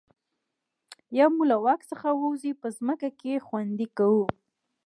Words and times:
یا 1.17 1.25
مو 1.35 1.43
له 1.51 1.57
واک 1.63 1.81
څخه 1.91 2.07
ووځي 2.13 2.51
په 2.61 2.67
ځمکه 2.77 3.09
کې 3.19 3.43
خوندي 3.45 3.87
کوو. 3.97 4.25